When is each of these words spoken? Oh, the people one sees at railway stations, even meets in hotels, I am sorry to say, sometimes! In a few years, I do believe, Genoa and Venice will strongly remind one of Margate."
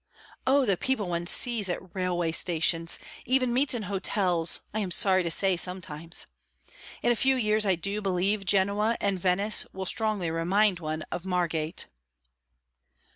Oh, 0.47 0.65
the 0.65 0.77
people 0.77 1.09
one 1.09 1.27
sees 1.27 1.69
at 1.69 1.93
railway 1.93 2.31
stations, 2.31 2.97
even 3.23 3.53
meets 3.53 3.75
in 3.75 3.83
hotels, 3.83 4.61
I 4.73 4.79
am 4.79 4.89
sorry 4.89 5.21
to 5.21 5.29
say, 5.29 5.55
sometimes! 5.55 6.25
In 7.03 7.11
a 7.11 7.15
few 7.15 7.35
years, 7.35 7.67
I 7.67 7.75
do 7.75 8.01
believe, 8.01 8.43
Genoa 8.43 8.97
and 8.99 9.19
Venice 9.19 9.67
will 9.73 9.85
strongly 9.85 10.31
remind 10.31 10.79
one 10.79 11.03
of 11.11 11.23
Margate." 11.23 11.85